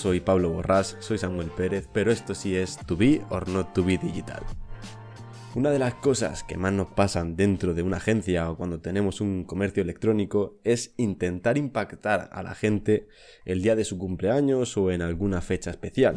[0.00, 3.84] soy Pablo Borrás, soy Samuel Pérez, pero esto sí es To Be or Not To
[3.84, 4.42] Be Digital.
[5.54, 9.20] Una de las cosas que más nos pasan dentro de una agencia o cuando tenemos
[9.20, 13.08] un comercio electrónico es intentar impactar a la gente
[13.44, 16.14] el día de su cumpleaños o en alguna fecha especial.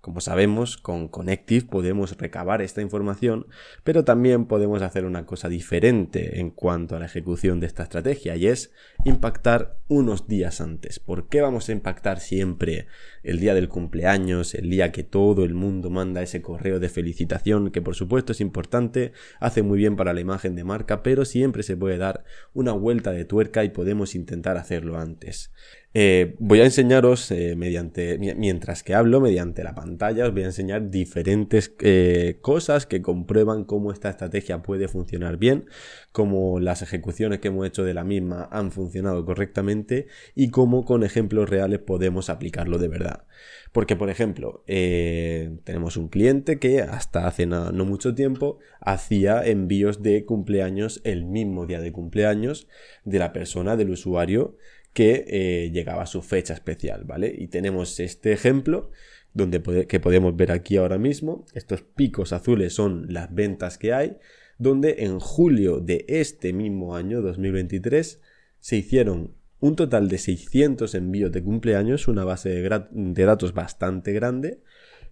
[0.00, 3.46] Como sabemos, con Connective podemos recabar esta información,
[3.84, 8.34] pero también podemos hacer una cosa diferente en cuanto a la ejecución de esta estrategia
[8.34, 8.72] y es
[9.04, 11.00] impactar unos días antes.
[11.00, 12.86] ¿Por qué vamos a impactar siempre
[13.22, 17.70] el día del cumpleaños, el día que todo el mundo manda ese correo de felicitación,
[17.70, 21.62] que por supuesto es importante, hace muy bien para la imagen de marca, pero siempre
[21.62, 22.24] se puede dar
[22.54, 25.52] una vuelta de tuerca y podemos intentar hacerlo antes?
[25.92, 30.46] Eh, voy a enseñaros eh, mediante, mientras que hablo, mediante la pantalla, os voy a
[30.46, 35.66] enseñar diferentes eh, cosas que comprueban cómo esta estrategia puede funcionar bien,
[36.12, 41.02] cómo las ejecuciones que hemos hecho de la misma han funcionado correctamente y cómo con
[41.02, 43.24] ejemplos reales podemos aplicarlo de verdad.
[43.72, 50.02] Porque, por ejemplo, tenemos un cliente que hasta hace no, no mucho tiempo hacía envíos
[50.02, 52.68] de cumpleaños el mismo día de cumpleaños
[53.04, 54.56] de la persona, del usuario,
[54.92, 57.34] que eh, llegaba a su fecha especial, ¿vale?
[57.36, 58.90] Y tenemos este ejemplo
[59.32, 61.44] donde que podemos ver aquí ahora mismo.
[61.54, 64.16] Estos picos azules son las ventas que hay,
[64.58, 68.20] donde en julio de este mismo año, 2023,
[68.58, 74.12] se hicieron un total de 600 envíos de cumpleaños, una base de, de datos bastante
[74.12, 74.60] grande,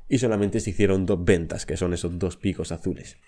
[0.08, 3.18] y solamente se hicieron dos ventas, que son esos dos picos azules.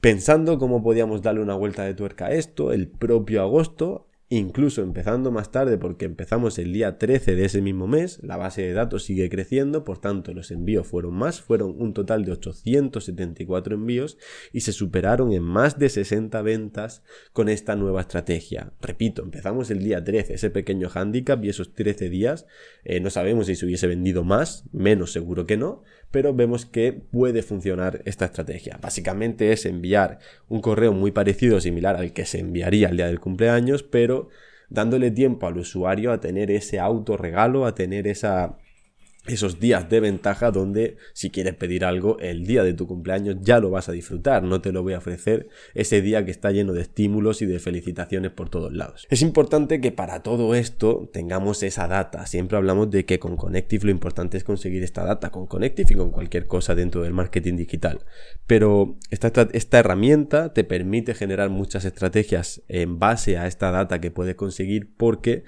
[0.00, 5.30] Pensando cómo podíamos darle una vuelta de tuerca a esto, el propio agosto incluso empezando
[5.30, 9.04] más tarde porque empezamos el día 13 de ese mismo mes, la base de datos
[9.04, 14.16] sigue creciendo, por tanto los envíos fueron más, fueron un total de 874 envíos
[14.50, 17.02] y se superaron en más de 60 ventas
[17.34, 18.72] con esta nueva estrategia.
[18.80, 22.46] Repito, empezamos el día 13, ese pequeño handicap y esos 13 días
[22.84, 26.92] eh, no sabemos si se hubiese vendido más, menos seguro que no, pero vemos que
[26.92, 28.78] puede funcionar esta estrategia.
[28.80, 30.18] Básicamente es enviar
[30.48, 34.21] un correo muy parecido, similar al que se enviaría el día del cumpleaños, pero
[34.68, 38.58] dándole tiempo al usuario a tener ese autorregalo, a tener esa
[39.26, 43.60] esos días de ventaja donde si quieres pedir algo el día de tu cumpleaños ya
[43.60, 46.72] lo vas a disfrutar, no te lo voy a ofrecer ese día que está lleno
[46.72, 49.06] de estímulos y de felicitaciones por todos lados.
[49.10, 53.84] Es importante que para todo esto tengamos esa data, siempre hablamos de que con Connective
[53.84, 57.56] lo importante es conseguir esta data, con Connective y con cualquier cosa dentro del marketing
[57.56, 58.00] digital,
[58.48, 64.10] pero esta, esta herramienta te permite generar muchas estrategias en base a esta data que
[64.10, 65.44] puedes conseguir porque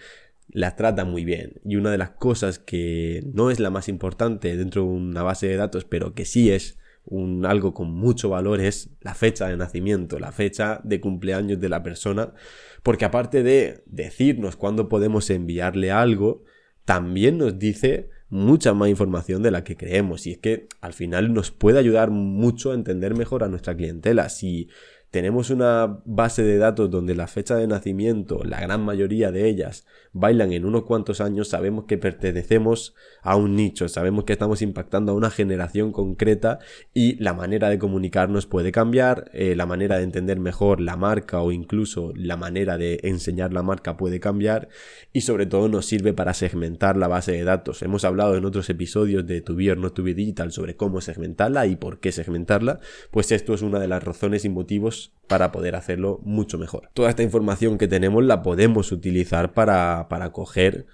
[0.49, 1.61] las trata muy bien.
[1.65, 5.49] Y una de las cosas que no es la más importante dentro de una base
[5.49, 9.57] de datos, pero que sí es un, algo con mucho valor, es la fecha de
[9.57, 12.35] nacimiento, la fecha de cumpleaños de la persona.
[12.83, 16.45] Porque aparte de decirnos cuándo podemos enviarle algo,
[16.85, 20.27] también nos dice mucha más información de la que creemos.
[20.27, 24.29] Y es que al final nos puede ayudar mucho a entender mejor a nuestra clientela.
[24.29, 24.69] Si
[25.15, 29.87] tenemos una base de datos donde la fecha de nacimiento, la gran mayoría de ellas,
[30.13, 35.13] bailan en unos cuantos años, sabemos que pertenecemos a un nicho, sabemos que estamos impactando
[35.13, 36.59] a una generación concreta
[36.93, 41.41] y la manera de comunicarnos puede cambiar, eh, la manera de entender mejor la marca
[41.43, 44.69] o incluso la manera de enseñar la marca puede cambiar
[45.13, 47.83] y sobre todo nos sirve para segmentar la base de datos.
[47.83, 51.77] Hemos hablado en otros episodios de To Be or Not Digital sobre cómo segmentarla y
[51.77, 52.81] por qué segmentarla,
[53.13, 56.91] pues esto es una de las razones y motivos para poder hacerlo mucho mejor.
[56.95, 60.87] Toda esta información que tenemos la podemos utilizar para, para coger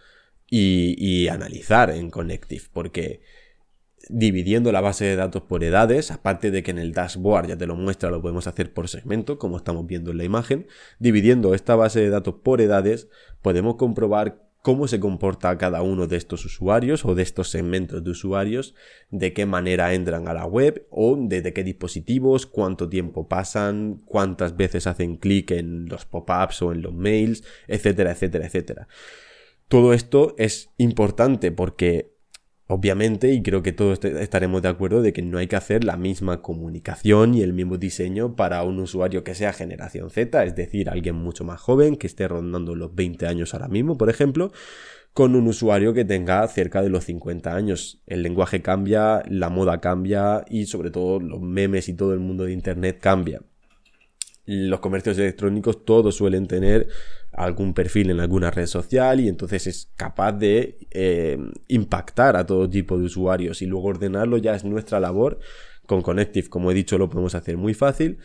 [0.49, 3.21] y, y analizar en Connective, porque
[4.09, 7.67] dividiendo la base de datos por edades, aparte de que en el dashboard ya te
[7.67, 10.67] lo muestra, lo podemos hacer por segmento, como estamos viendo en la imagen,
[10.99, 13.09] dividiendo esta base de datos por edades,
[13.43, 18.11] podemos comprobar cómo se comporta cada uno de estos usuarios o de estos segmentos de
[18.11, 18.75] usuarios,
[19.11, 24.57] de qué manera entran a la web o desde qué dispositivos, cuánto tiempo pasan, cuántas
[24.57, 28.89] veces hacen clic en los pop-ups o en los mails, etcétera, etcétera, etcétera.
[29.69, 32.13] Todo esto es importante porque
[32.73, 35.97] Obviamente, y creo que todos estaremos de acuerdo de que no hay que hacer la
[35.97, 40.89] misma comunicación y el mismo diseño para un usuario que sea generación Z, es decir,
[40.89, 44.53] alguien mucho más joven, que esté rondando los 20 años ahora mismo, por ejemplo,
[45.13, 48.05] con un usuario que tenga cerca de los 50 años.
[48.07, 52.45] El lenguaje cambia, la moda cambia y sobre todo los memes y todo el mundo
[52.45, 53.41] de Internet cambia
[54.51, 56.89] los comercios electrónicos todos suelen tener
[57.33, 61.39] algún perfil en alguna red social y entonces es capaz de eh,
[61.69, 65.39] impactar a todo tipo de usuarios y luego ordenarlo ya es nuestra labor.
[65.87, 68.19] Con Connective, como he dicho, lo podemos hacer muy fácil.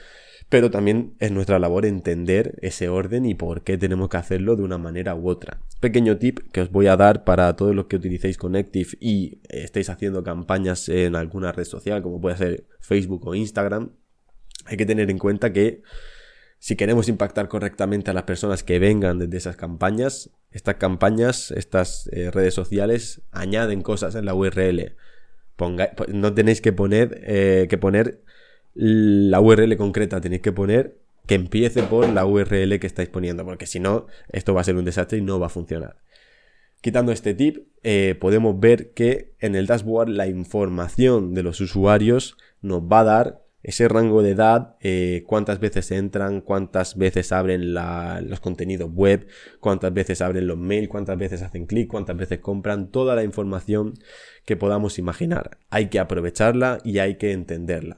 [0.47, 4.61] pero también es nuestra labor entender ese orden y por qué tenemos que hacerlo de
[4.61, 5.59] una manera u otra.
[5.79, 9.89] Pequeño tip que os voy a dar para todos los que utilicéis Connective y estéis
[9.89, 13.89] haciendo campañas en alguna red social, como puede ser Facebook o Instagram,
[14.65, 15.81] hay que tener en cuenta que
[16.65, 22.09] si queremos impactar correctamente a las personas que vengan desde esas campañas, estas campañas, estas
[22.11, 24.95] eh, redes sociales añaden cosas en la URL.
[26.07, 28.19] no tenéis que poner, eh, que poner
[28.73, 30.97] la URL concreta, tenéis que poner
[31.27, 34.75] que empiece por la URL que estáis poniendo, porque si no, esto va a ser
[34.75, 35.97] un desastre y no va a funcionar.
[36.81, 42.37] Quitando este tip, eh, podemos ver que en el dashboard la información de los usuarios
[42.63, 47.73] nos va a dar ese rango de edad, eh, cuántas veces entran, cuántas veces abren
[47.73, 49.25] los contenidos web,
[49.59, 53.95] cuántas veces abren los mails, cuántas veces hacen clic, cuántas veces compran, toda la información
[54.45, 55.57] que podamos imaginar.
[55.71, 57.97] Hay que aprovecharla y hay que entenderla.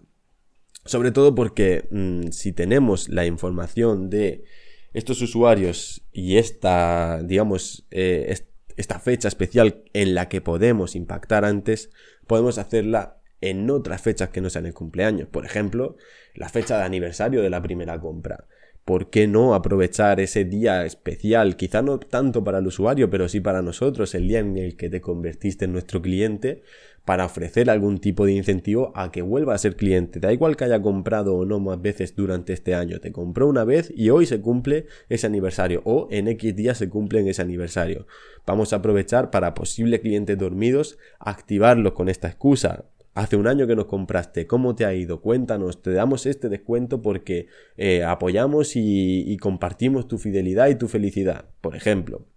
[0.85, 4.45] Sobre todo porque mm, si tenemos la información de
[4.93, 8.33] estos usuarios y esta, digamos, eh,
[8.77, 11.89] esta fecha especial en la que podemos impactar antes,
[12.25, 15.27] podemos hacerla en otras fechas que no sean el cumpleaños.
[15.27, 15.97] Por ejemplo,
[16.33, 18.45] la fecha de aniversario de la primera compra.
[18.87, 21.57] ¿Por qué no aprovechar ese día especial?
[21.57, 24.89] Quizá no tanto para el usuario, pero sí para nosotros, el día en el que
[24.89, 26.63] te convertiste en nuestro cliente,
[27.03, 30.21] para ofrecer algún tipo de incentivo a que vuelva a ser cliente.
[30.21, 33.01] Da igual que haya comprado o no más veces durante este año.
[33.01, 36.87] Te compró una vez y hoy se cumple ese aniversario o en X días se
[36.87, 38.07] cumple en ese aniversario.
[38.45, 42.85] Vamos a aprovechar para posibles clientes dormidos, activarlos con esta excusa
[43.17, 45.21] Hace un año que nos compraste, ¿cómo te ha ido?
[45.21, 51.45] Cuéntanos, te damos este descuento porque eh, apoyamos y, compartimos tu fidelidad y tu felicidad,
[51.59, 52.27] por ejemplo.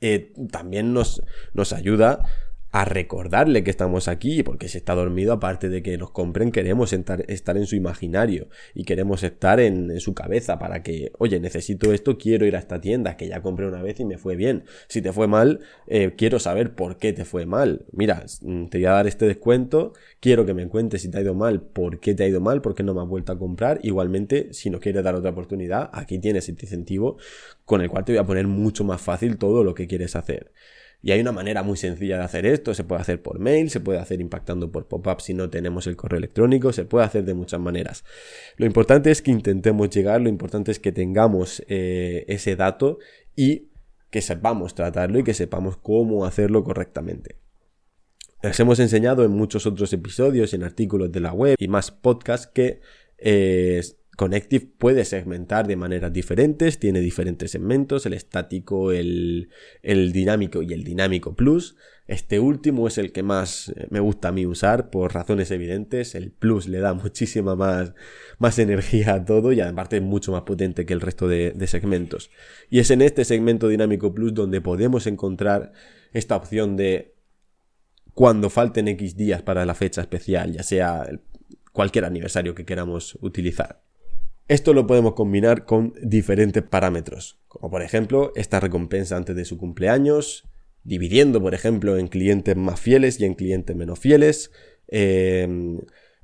[0.00, 1.20] Eh, también nos,
[1.52, 2.24] nos ayuda
[2.70, 6.92] a recordarle que estamos aquí, porque si está dormido, aparte de que nos compren, queremos
[6.92, 7.24] estar,
[7.56, 12.46] en su imaginario y queremos estar en, su cabeza para que, oye, necesito esto, quiero
[12.46, 14.64] ir a esta tienda que ya compré una vez y me fue bien.
[14.88, 17.86] Si te fue mal, eh, quiero saber por qué te fue mal.
[17.92, 21.20] Mira, mm, te voy a dar este descuento, quiero que me cuentes si te ha
[21.22, 23.38] ido mal, por qué te ha ido mal, por qué no me has vuelto a
[23.38, 23.80] comprar.
[23.82, 27.16] Igualmente, si no quieres dar otra oportunidad, aquí tienes este incentivo
[27.64, 30.52] con el cual te voy a poner mucho más fácil todo lo que quieres hacer.
[31.00, 33.78] Y hay una manera muy sencilla de hacer esto, se puede hacer por mail, se
[33.78, 37.34] puede hacer impactando por pop-up si no tenemos el correo electrónico, se puede hacer de
[37.34, 38.04] muchas maneras.
[38.56, 42.98] Lo importante es que intentemos llegar, lo importante es que tengamos eh, ese dato
[43.36, 43.68] y
[44.10, 47.36] que sepamos tratarlo y que sepamos cómo hacerlo correctamente.
[48.42, 52.46] Les hemos enseñado en muchos otros episodios, en artículos de la web y más podcasts
[52.46, 52.80] que
[53.18, 53.82] eh,
[54.18, 59.48] Connective puede segmentar de maneras diferentes, tiene diferentes segmentos, el estático, el,
[59.84, 61.76] dinámico y el dinámico plus.
[62.08, 66.16] Este último es el que más eh, me gusta a mí usar por razones evidentes.
[66.16, 67.94] El plus le da muchísima más,
[68.40, 71.66] más energía a todo y aparte es mucho más potente que el resto de, de
[71.68, 72.32] segmentos.
[72.70, 75.70] Y es en este segmento dinámico plus donde podemos encontrar
[76.12, 77.14] esta opción de
[78.14, 81.08] cuando falten X días para la fecha especial, ya sea
[81.70, 83.86] cualquier aniversario que queramos utilizar.
[84.48, 89.58] Esto lo podemos combinar con diferentes parámetros, como por ejemplo esta recompensa antes de su
[89.58, 90.48] cumpleaños,
[90.84, 94.50] dividiendo por ejemplo en clientes más fieles y en clientes menos fieles.
[94.88, 95.80] Em,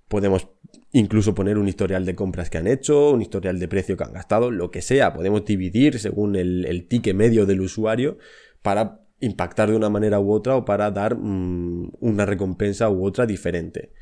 [0.08, 0.48] podemos
[0.92, 4.14] incluso poner un historial de compras que han hecho, un historial de precio que han
[4.14, 5.12] gastado, lo que sea.
[5.12, 8.16] Podemos dividir según el, ticket medio del usuario
[8.62, 13.26] para impactar de una manera u otra o para dar mm, una recompensa u otra
[13.26, 13.92] diferente.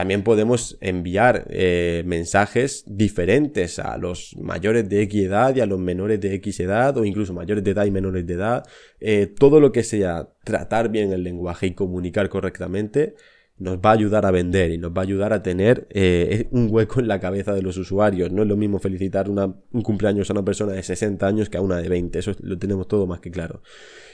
[0.00, 5.78] También podemos enviar eh, mensajes diferentes a los mayores de X edad y a los
[5.78, 8.64] menores de X edad o incluso mayores de edad y menores de edad.
[8.98, 13.14] Eh, todo lo que sea tratar bien el lenguaje y comunicar correctamente
[13.58, 16.68] nos va a ayudar a vender y nos va a ayudar a tener eh, un
[16.70, 18.32] hueco en la cabeza de los usuarios.
[18.32, 21.60] No es lo mismo felicitar un cumpleaños a una persona de 60 años que a
[21.60, 22.18] una de 20.
[22.18, 23.60] Eso lo tenemos todo más que claro.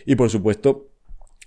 [0.04, 0.95] Y por supuesto,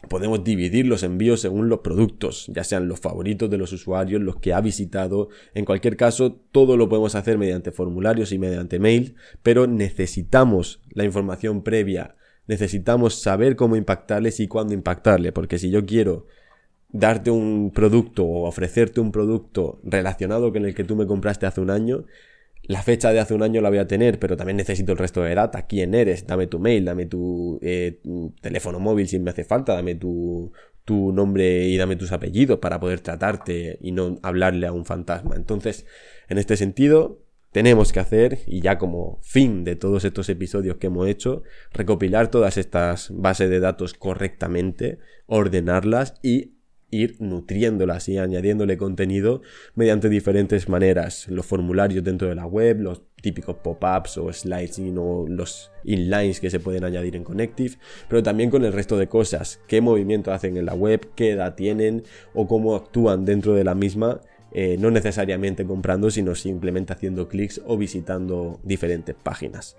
[0.08, 4.38] Podemos dividir los envíos según los productos, ya sean los favoritos de los usuarios, los
[4.38, 5.28] que ha visitado.
[5.54, 11.04] En cualquier caso, todo lo podemos hacer mediante formularios y mediante mail, pero necesitamos la
[11.04, 12.16] información previa.
[12.48, 16.28] Necesitamos saber cómo impactarles y cuándo impactarle, porque si yo quiero
[16.92, 21.62] darte un producto o ofrecerte un producto relacionado con el que tú me compraste hace
[21.62, 22.06] un año,
[22.70, 25.24] la fecha de hace un año la voy a tener, pero también necesito el resto
[25.24, 25.66] de data.
[25.66, 26.28] ¿Quién eres?
[26.28, 28.00] Dame tu mail, dame tu, eh,
[28.42, 30.52] teléfono móvil si me hace falta, dame tu,
[30.86, 35.36] tu nombre y dame tus apellidos para poder tratarte y no hablarle a un fantasma.
[35.36, 35.88] Entonces,
[36.28, 40.88] en este sentido, tenemos que hacer, y ya como fin de todos estos episodios que
[40.88, 41.42] hemos hecho,
[41.74, 46.59] recopilar todas estas bases de datos correctamente, ordenarlas y
[46.92, 49.42] ir nutriéndolas y añadiéndole contenido
[49.76, 51.28] mediante diferentes maneras.
[51.30, 56.50] Los formularios dentro de la web, los típicos pop-ups o slides o los inlines que
[56.50, 57.76] se pueden añadir en Connective,
[58.08, 61.56] pero también con el resto de cosas, qué movimiento hacen en la web, qué edad
[61.56, 62.04] tienen
[62.34, 67.62] o cómo actúan dentro de la misma, eh, no necesariamente comprando, sino simplemente haciendo clics
[67.66, 69.76] o visitando diferentes páginas.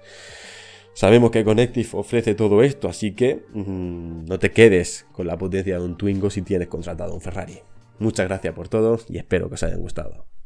[0.92, 5.78] Sabemos que Connective ofrece todo esto, así que mm, no te quedes con la potencia
[5.78, 7.60] de un Twingo si tienes contratado un Ferrari.
[7.98, 10.30] Muchas gracias por todo y espero que os hayan gustado.